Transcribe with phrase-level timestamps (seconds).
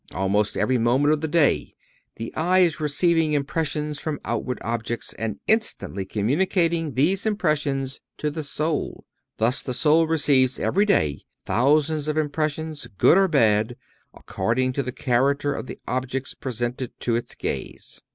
[0.15, 1.75] Almost every moment of the day
[2.15, 8.43] the eye is receiving impressions from outward objects and instantly communicating these impressions to the
[8.43, 9.05] soul.
[9.37, 13.75] Thus the soul receives every day thousands of impressions, good or bad,
[14.11, 18.01] according to the character of the objects presented to its gaze.